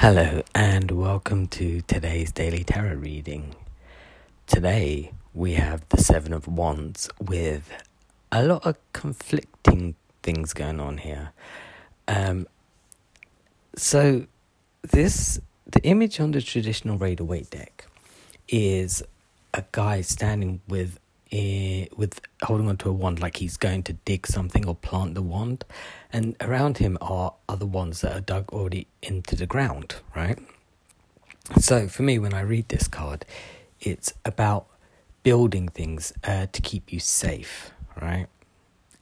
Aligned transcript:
Hello, 0.00 0.42
and 0.54 0.92
welcome 0.92 1.48
to 1.48 1.80
today's 1.80 2.30
daily 2.30 2.62
tarot 2.62 2.94
reading. 2.94 3.56
Today 4.46 5.10
we 5.34 5.54
have 5.54 5.82
the 5.88 5.96
Seven 5.96 6.32
of 6.32 6.46
Wands 6.46 7.10
with 7.20 7.68
a 8.30 8.44
lot 8.44 8.64
of 8.64 8.76
conflicting 8.92 9.96
things 10.22 10.54
going 10.54 10.78
on 10.78 10.98
here. 10.98 11.32
Um, 12.06 12.46
so, 13.74 14.28
this 14.82 15.40
the 15.66 15.82
image 15.82 16.20
on 16.20 16.30
the 16.30 16.42
traditional 16.42 16.96
Rider 16.96 17.24
Waite 17.24 17.50
deck 17.50 17.88
is 18.46 19.02
a 19.52 19.64
guy 19.72 20.02
standing 20.02 20.60
with 20.68 21.00
a, 21.32 21.88
with 21.96 22.20
holding 22.42 22.68
onto 22.68 22.88
a 22.88 22.92
wand 22.92 23.20
like 23.20 23.36
he's 23.36 23.56
going 23.56 23.82
to 23.84 23.92
dig 23.92 24.26
something 24.26 24.66
or 24.66 24.74
plant 24.74 25.14
the 25.14 25.22
wand, 25.22 25.64
and 26.12 26.36
around 26.40 26.78
him 26.78 26.98
are 27.00 27.34
other 27.48 27.66
wands 27.66 28.00
that 28.00 28.16
are 28.16 28.20
dug 28.20 28.52
already 28.52 28.86
into 29.02 29.36
the 29.36 29.46
ground, 29.46 29.96
right? 30.14 30.38
So 31.58 31.88
for 31.88 32.02
me, 32.02 32.18
when 32.18 32.34
I 32.34 32.40
read 32.40 32.68
this 32.68 32.88
card, 32.88 33.24
it's 33.80 34.12
about 34.24 34.66
building 35.22 35.68
things 35.68 36.12
uh, 36.24 36.46
to 36.52 36.62
keep 36.62 36.92
you 36.92 37.00
safe, 37.00 37.70
right? 38.00 38.26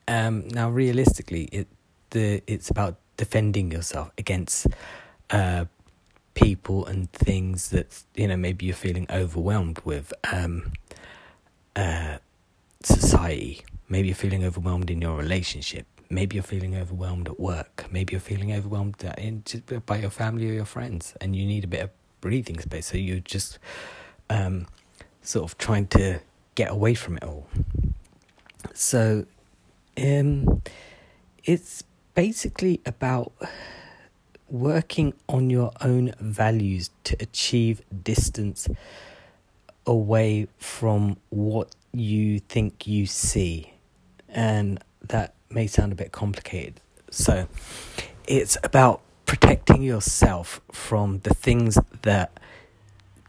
Um, 0.08 0.48
now, 0.48 0.70
realistically, 0.70 1.44
it 1.52 1.66
the 2.10 2.42
it's 2.46 2.70
about 2.70 2.96
defending 3.16 3.72
yourself 3.72 4.10
against 4.18 4.68
uh, 5.30 5.64
people 6.34 6.86
and 6.86 7.10
things 7.12 7.70
that 7.70 8.04
you 8.14 8.28
know 8.28 8.36
maybe 8.36 8.66
you're 8.66 8.74
feeling 8.74 9.06
overwhelmed 9.10 9.80
with. 9.84 10.12
Um, 10.32 10.72
uh, 11.74 12.18
Maybe 13.88 14.08
you're 14.08 14.14
feeling 14.14 14.44
overwhelmed 14.44 14.90
in 14.90 15.00
your 15.00 15.16
relationship. 15.16 15.86
Maybe 16.10 16.36
you're 16.36 16.42
feeling 16.42 16.76
overwhelmed 16.76 17.28
at 17.28 17.40
work. 17.40 17.86
Maybe 17.90 18.12
you're 18.12 18.20
feeling 18.20 18.52
overwhelmed 18.52 19.02
in, 19.18 19.42
by 19.86 19.98
your 19.98 20.10
family 20.10 20.50
or 20.50 20.52
your 20.52 20.64
friends, 20.64 21.14
and 21.20 21.34
you 21.34 21.46
need 21.46 21.64
a 21.64 21.66
bit 21.66 21.82
of 21.82 21.90
breathing 22.20 22.60
space. 22.60 22.86
So 22.86 22.96
you're 22.96 23.20
just 23.20 23.58
um, 24.30 24.66
sort 25.22 25.50
of 25.50 25.58
trying 25.58 25.86
to 25.88 26.20
get 26.54 26.70
away 26.70 26.94
from 26.94 27.16
it 27.16 27.24
all. 27.24 27.48
So, 28.74 29.26
um, 29.96 30.62
it's 31.44 31.84
basically 32.14 32.80
about 32.84 33.32
working 34.48 35.14
on 35.28 35.50
your 35.50 35.72
own 35.80 36.12
values 36.20 36.90
to 37.04 37.16
achieve 37.20 37.82
distance 38.02 38.68
away 39.86 40.48
from 40.58 41.16
what 41.30 41.74
you 41.96 42.40
think 42.40 42.86
you 42.86 43.06
see. 43.06 43.72
And 44.28 44.82
that 45.02 45.34
may 45.50 45.66
sound 45.66 45.92
a 45.92 45.94
bit 45.94 46.12
complicated. 46.12 46.80
So 47.10 47.48
it's 48.26 48.56
about 48.62 49.02
protecting 49.24 49.82
yourself 49.82 50.60
from 50.72 51.20
the 51.20 51.34
things 51.34 51.78
that 52.02 52.38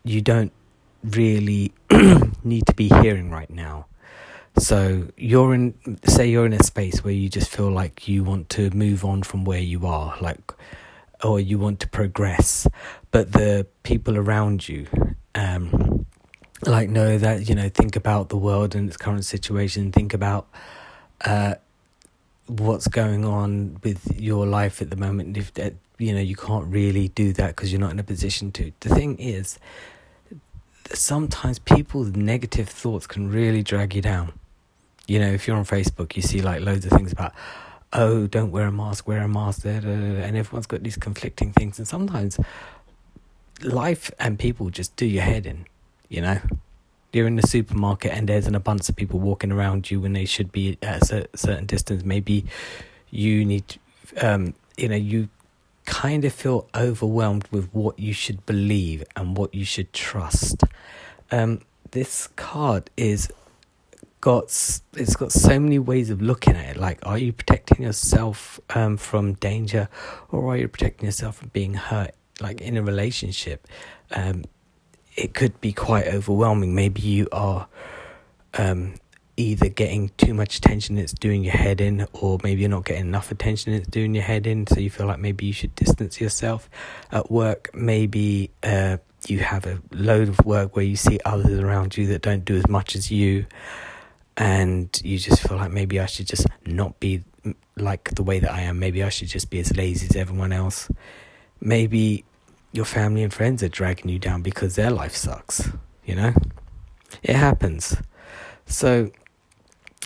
you 0.03 0.21
don't 0.21 0.51
really 1.03 1.73
need 2.43 2.65
to 2.67 2.73
be 2.73 2.89
hearing 2.89 3.29
right 3.29 3.49
now. 3.49 3.85
So 4.59 5.07
you're 5.15 5.53
in, 5.53 5.99
say, 6.05 6.29
you're 6.29 6.45
in 6.45 6.53
a 6.53 6.63
space 6.63 7.03
where 7.03 7.13
you 7.13 7.29
just 7.29 7.49
feel 7.49 7.69
like 7.69 8.07
you 8.07 8.23
want 8.23 8.49
to 8.49 8.71
move 8.71 9.05
on 9.05 9.21
from 9.23 9.45
where 9.45 9.59
you 9.59 9.85
are, 9.85 10.17
like, 10.19 10.51
or 11.23 11.39
you 11.39 11.59
want 11.59 11.79
to 11.81 11.87
progress, 11.87 12.67
but 13.11 13.31
the 13.31 13.67
people 13.83 14.17
around 14.17 14.67
you, 14.67 14.87
um, 15.35 15.96
like 16.65 16.89
know 16.89 17.17
that 17.17 17.47
you 17.47 17.55
know 17.55 17.69
think 17.69 17.95
about 17.95 18.29
the 18.29 18.37
world 18.37 18.75
and 18.75 18.87
its 18.87 18.97
current 18.97 19.25
situation 19.25 19.91
think 19.91 20.13
about 20.13 20.47
uh, 21.25 21.55
what's 22.47 22.87
going 22.87 23.25
on 23.25 23.79
with 23.83 24.19
your 24.19 24.45
life 24.45 24.81
at 24.81 24.89
the 24.89 24.95
moment. 24.95 25.37
If 25.37 25.53
that 25.55 25.73
you 25.97 26.13
know 26.13 26.21
you 26.21 26.35
can't 26.35 26.65
really 26.67 27.09
do 27.09 27.33
that 27.33 27.55
because 27.55 27.71
you're 27.71 27.81
not 27.81 27.91
in 27.91 27.99
a 27.99 28.03
position 28.03 28.51
to. 28.53 28.71
The 28.79 28.89
thing 28.89 29.17
is 29.19 29.59
sometimes 30.93 31.59
people's 31.59 32.15
negative 32.15 32.69
thoughts 32.69 33.05
can 33.07 33.29
really 33.29 33.61
drag 33.61 33.93
you 33.93 34.01
down. 34.01 34.33
You 35.07 35.19
know 35.19 35.31
if 35.31 35.47
you're 35.47 35.55
on 35.55 35.65
facebook 35.65 36.15
you 36.15 36.21
see 36.21 36.41
like 36.41 36.61
loads 36.61 36.85
of 36.85 36.91
things 36.91 37.13
about 37.13 37.33
oh 37.93 38.27
don't 38.27 38.51
wear 38.51 38.67
a 38.67 38.71
mask 38.73 39.07
wear 39.07 39.21
a 39.21 39.27
mask 39.27 39.63
da, 39.63 39.79
da, 39.79 39.87
da, 39.87 39.93
and 39.95 40.35
everyone's 40.35 40.67
got 40.67 40.83
these 40.83 40.97
conflicting 40.97 41.53
things. 41.53 41.77
And 41.77 41.87
sometimes 41.87 42.37
life 43.63 44.11
and 44.19 44.37
people 44.37 44.69
just 44.69 44.95
do 44.95 45.05
your 45.05 45.23
head 45.23 45.45
in 45.45 45.65
you 46.09 46.21
know, 46.21 46.39
you're 47.13 47.27
in 47.27 47.35
the 47.35 47.47
supermarket 47.47 48.11
and 48.11 48.27
there's 48.27 48.47
an 48.47 48.55
abundance 48.55 48.89
of 48.89 48.95
people 48.95 49.19
walking 49.19 49.51
around 49.51 49.89
you 49.89 49.99
when 49.99 50.13
they 50.13 50.25
should 50.25 50.51
be 50.51 50.77
at 50.81 51.11
a 51.11 51.27
certain 51.35 51.65
distance. 51.65 52.03
Maybe 52.03 52.45
you 53.09 53.45
need, 53.45 53.79
um, 54.21 54.53
you 54.77 54.89
know, 54.89 54.95
you 54.95 55.29
kind 55.85 56.25
of 56.25 56.33
feel 56.33 56.67
overwhelmed 56.75 57.47
with 57.49 57.73
what 57.73 57.97
you 57.97 58.13
should 58.13 58.45
believe 58.45 59.03
and 59.15 59.37
what 59.37 59.53
you 59.55 59.65
should 59.65 59.91
trust. 59.93 60.63
Um, 61.31 61.61
this 61.91 62.27
card 62.35 62.89
is 62.97 63.29
got 64.19 64.45
it's 64.93 65.15
got 65.15 65.31
so 65.31 65.59
many 65.59 65.79
ways 65.79 66.09
of 66.09 66.21
looking 66.21 66.55
at 66.55 66.75
it. 66.75 66.77
Like, 66.77 66.99
are 67.03 67.17
you 67.17 67.31
protecting 67.31 67.83
yourself 67.83 68.59
um, 68.75 68.97
from 68.97 69.33
danger, 69.33 69.87
or 70.29 70.51
are 70.51 70.57
you 70.57 70.67
protecting 70.67 71.05
yourself 71.05 71.37
from 71.37 71.49
being 71.49 71.73
hurt? 71.73 72.13
Like 72.41 72.61
in 72.61 72.77
a 72.77 72.83
relationship, 72.83 73.67
um, 74.11 74.43
it 75.17 75.33
could 75.33 75.59
be 75.59 75.73
quite 75.73 76.07
overwhelming. 76.07 76.75
Maybe 76.75 77.01
you 77.01 77.27
are 77.31 77.67
um, 78.53 78.93
either 79.35 79.67
getting 79.67 80.09
too 80.17 80.33
much 80.33 80.57
attention, 80.57 80.97
it's 80.97 81.11
doing 81.11 81.43
your 81.43 81.53
head 81.53 81.81
in, 81.81 82.07
or 82.13 82.37
maybe 82.43 82.61
you're 82.61 82.69
not 82.69 82.85
getting 82.85 83.07
enough 83.07 83.31
attention, 83.31 83.73
it's 83.73 83.87
doing 83.87 84.13
your 84.13 84.23
head 84.23 84.45
in. 84.45 84.67
So 84.67 84.79
you 84.79 84.91
feel 84.91 85.07
like 85.07 85.19
maybe 85.19 85.47
you 85.47 85.53
should 85.53 85.75
distance 85.75 86.21
yourself. 86.21 86.69
At 87.11 87.31
work, 87.31 87.71
maybe 87.73 88.51
uh, 88.61 88.97
you 89.27 89.39
have 89.39 89.65
a 89.65 89.81
load 89.91 90.29
of 90.29 90.45
work 90.45 90.75
where 90.75 90.85
you 90.85 90.95
see 90.95 91.19
others 91.25 91.59
around 91.59 91.97
you 91.97 92.07
that 92.07 92.21
don't 92.21 92.45
do 92.45 92.55
as 92.55 92.67
much 92.67 92.95
as 92.95 93.11
you, 93.11 93.47
and 94.37 95.01
you 95.03 95.17
just 95.17 95.41
feel 95.47 95.57
like 95.57 95.71
maybe 95.71 95.99
I 95.99 96.05
should 96.05 96.27
just 96.27 96.45
not 96.65 96.99
be 96.99 97.23
like 97.75 98.13
the 98.15 98.23
way 98.23 98.39
that 98.39 98.51
I 98.51 98.61
am. 98.61 98.77
Maybe 98.77 99.03
I 99.03 99.09
should 99.09 99.29
just 99.29 99.49
be 99.49 99.59
as 99.59 99.75
lazy 99.75 100.05
as 100.07 100.15
everyone 100.15 100.53
else. 100.53 100.89
Maybe 101.59 102.23
your 102.71 102.85
family 102.85 103.23
and 103.23 103.33
friends 103.33 103.63
are 103.63 103.69
dragging 103.69 104.09
you 104.09 104.19
down 104.19 104.41
because 104.41 104.75
their 104.75 104.91
life 104.91 105.15
sucks, 105.15 105.69
you 106.05 106.15
know? 106.15 106.33
It 107.23 107.35
happens. 107.35 107.97
So, 108.65 109.11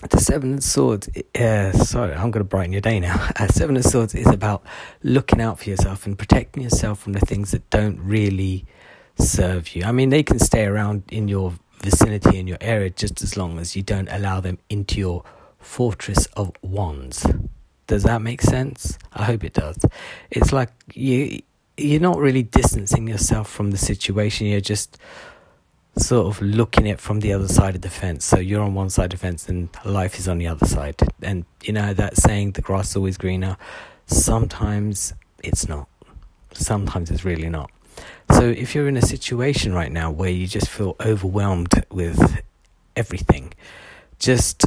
the 0.09 0.19
Seven 0.19 0.55
of 0.55 0.63
Swords, 0.63 1.09
uh, 1.35 1.71
sorry, 1.73 2.13
I'm 2.13 2.31
going 2.31 2.43
to 2.43 2.43
brighten 2.43 2.71
your 2.71 2.81
day 2.81 2.99
now. 2.99 3.29
Uh, 3.39 3.47
Seven 3.47 3.77
of 3.77 3.83
Swords 3.83 4.13
is 4.13 4.27
about 4.27 4.63
looking 5.03 5.41
out 5.41 5.59
for 5.59 5.69
yourself 5.69 6.05
and 6.05 6.17
protecting 6.17 6.63
yourself 6.63 6.99
from 6.99 7.13
the 7.13 7.19
things 7.19 7.51
that 7.51 7.67
don't 7.69 7.99
really 7.99 8.65
serve 9.17 9.75
you. 9.75 9.83
I 9.83 9.91
mean, 9.91 10.09
they 10.09 10.23
can 10.23 10.39
stay 10.39 10.65
around 10.65 11.03
in 11.11 11.27
your 11.27 11.53
vicinity, 11.81 12.37
in 12.37 12.47
your 12.47 12.57
area, 12.61 12.89
just 12.89 13.21
as 13.21 13.37
long 13.37 13.59
as 13.59 13.75
you 13.75 13.83
don't 13.83 14.07
allow 14.09 14.39
them 14.39 14.59
into 14.69 14.99
your 14.99 15.23
fortress 15.59 16.25
of 16.37 16.51
wands. 16.61 17.25
Does 17.87 18.03
that 18.03 18.21
make 18.21 18.41
sense? 18.41 18.97
I 19.13 19.23
hope 19.25 19.43
it 19.43 19.53
does. 19.53 19.77
It's 20.29 20.53
like 20.53 20.69
you 20.93 21.41
you're 21.81 22.01
not 22.01 22.17
really 22.17 22.43
distancing 22.43 23.07
yourself 23.07 23.49
from 23.49 23.71
the 23.71 23.77
situation. 23.77 24.47
You're 24.47 24.61
just 24.61 24.97
sort 25.97 26.27
of 26.27 26.41
looking 26.41 26.89
at 26.89 26.99
from 26.99 27.19
the 27.19 27.33
other 27.33 27.47
side 27.47 27.75
of 27.75 27.81
the 27.81 27.89
fence. 27.89 28.25
So 28.25 28.39
you're 28.39 28.61
on 28.61 28.73
one 28.73 28.89
side 28.89 29.13
of 29.13 29.19
the 29.19 29.25
fence 29.25 29.49
and 29.49 29.69
life 29.83 30.17
is 30.17 30.27
on 30.27 30.37
the 30.37 30.47
other 30.47 30.65
side. 30.65 30.95
And 31.21 31.45
you 31.63 31.73
know 31.73 31.93
that 31.93 32.17
saying, 32.17 32.51
the 32.51 32.61
grass 32.61 32.91
is 32.91 32.95
always 32.95 33.17
greener. 33.17 33.57
Sometimes 34.05 35.13
it's 35.43 35.67
not. 35.67 35.87
Sometimes 36.53 37.11
it's 37.11 37.25
really 37.25 37.49
not. 37.49 37.71
So 38.31 38.43
if 38.43 38.73
you're 38.73 38.87
in 38.87 38.97
a 38.97 39.01
situation 39.01 39.73
right 39.73 39.91
now 39.91 40.11
where 40.11 40.29
you 40.29 40.47
just 40.47 40.69
feel 40.69 40.95
overwhelmed 41.01 41.73
with 41.91 42.41
everything, 42.95 43.53
just 44.19 44.65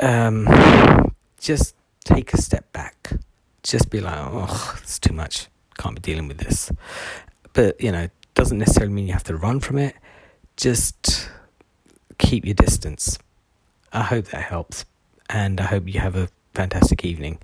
um, 0.00 0.46
just 1.40 1.74
take 2.04 2.32
a 2.32 2.40
step 2.40 2.72
back. 2.72 3.12
Just 3.64 3.90
be 3.90 4.00
like, 4.00 4.16
oh, 4.16 4.78
it's 4.80 4.98
too 4.98 5.12
much 5.12 5.48
can't 5.78 5.94
be 5.94 6.00
dealing 6.00 6.28
with 6.28 6.38
this. 6.38 6.70
But, 7.52 7.80
you 7.80 7.90
know, 7.90 8.08
doesn't 8.34 8.58
necessarily 8.58 8.92
mean 8.92 9.06
you 9.06 9.12
have 9.12 9.24
to 9.24 9.36
run 9.36 9.60
from 9.60 9.78
it. 9.78 9.94
Just 10.56 11.30
keep 12.18 12.44
your 12.44 12.54
distance. 12.54 13.18
I 13.92 14.02
hope 14.02 14.26
that 14.26 14.42
helps. 14.42 14.84
And 15.30 15.60
I 15.60 15.64
hope 15.64 15.88
you 15.88 16.00
have 16.00 16.16
a 16.16 16.28
fantastic 16.54 17.04
evening. 17.04 17.38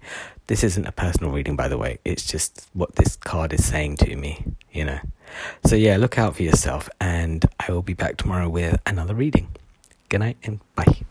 This 0.46 0.62
isn't 0.62 0.86
a 0.86 0.92
personal 0.92 1.32
reading, 1.32 1.56
by 1.56 1.68
the 1.68 1.78
way. 1.78 1.98
It's 2.04 2.26
just 2.26 2.68
what 2.74 2.96
this 2.96 3.16
card 3.16 3.52
is 3.52 3.64
saying 3.64 3.96
to 3.98 4.16
me, 4.16 4.44
you 4.72 4.84
know. 4.84 4.98
So, 5.66 5.74
yeah, 5.74 5.96
look 5.96 6.18
out 6.18 6.36
for 6.36 6.42
yourself. 6.42 6.88
And 7.00 7.44
I 7.58 7.72
will 7.72 7.82
be 7.82 7.94
back 7.94 8.16
tomorrow 8.16 8.48
with 8.48 8.80
another 8.86 9.14
reading. 9.14 9.48
Good 10.08 10.20
night 10.20 10.36
and 10.44 10.60
bye. 10.74 11.04